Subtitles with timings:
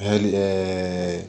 [0.00, 1.24] é,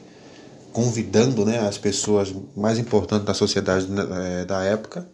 [0.78, 5.08] convidando né, as pessoas mais importantes da sociedade né, é, da época,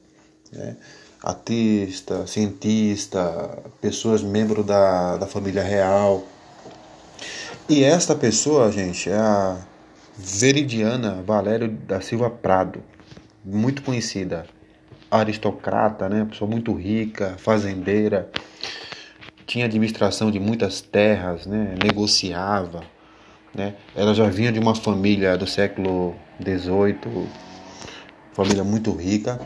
[0.52, 0.76] né,
[1.22, 6.22] artista, cientista, pessoas membros da, da família real.
[7.66, 9.56] E esta pessoa, gente, é a
[10.18, 12.82] Veridiana Valério da Silva Prado,
[13.42, 14.44] muito conhecida,
[15.10, 18.30] aristocrata, né, pessoa muito rica, fazendeira,
[19.46, 21.74] tinha administração de muitas terras, né?
[21.82, 22.82] negociava.
[23.54, 23.74] Né?
[23.94, 27.28] Ela já vinha de uma família do século XVIII,
[28.32, 29.40] família muito rica.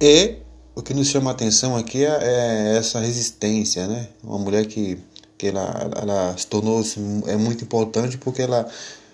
[0.00, 0.38] E
[0.74, 4.08] o que nos chama a atenção aqui é, é essa resistência, né?
[4.22, 4.98] Uma mulher que,
[5.38, 6.82] que ela, ela se tornou
[7.26, 8.68] é muito importante porque ela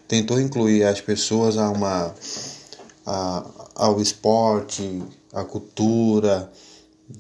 [0.09, 2.15] tentou incluir as pessoas a uma
[3.07, 5.03] a, ao esporte,
[5.33, 6.51] à cultura,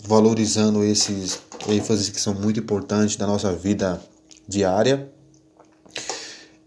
[0.04, 4.02] valorizando esses ênfases que são muito importantes da nossa vida
[4.48, 5.08] diária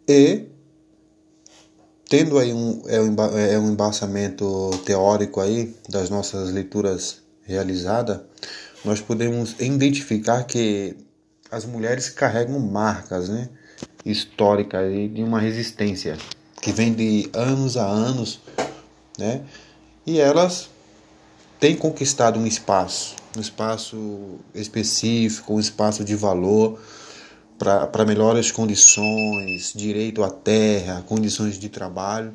[0.08, 0.48] e
[2.08, 8.22] tendo aí um, é um, é um embasamento teórico aí das nossas leituras realizadas,
[8.84, 10.96] nós podemos identificar que
[11.52, 13.50] as mulheres carregam marcas né,
[14.06, 16.18] históricas de uma resistência
[16.62, 18.42] que vem de anos a anos,
[19.18, 19.42] né,
[20.06, 20.70] e elas
[21.60, 26.80] têm conquistado um espaço um espaço específico, um espaço de valor
[27.58, 32.34] para melhores condições, direito à terra, condições de trabalho.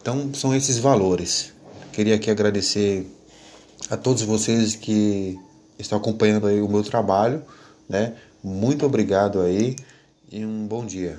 [0.00, 1.52] Então, são esses valores.
[1.92, 3.06] Queria aqui agradecer
[3.90, 5.38] a todos vocês que
[5.78, 7.42] estão acompanhando aí o meu trabalho,
[7.88, 8.14] né?
[8.42, 9.76] Muito obrigado aí
[10.30, 11.18] e um bom dia.